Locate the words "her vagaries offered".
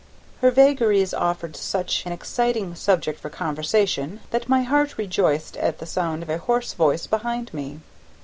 0.41-1.55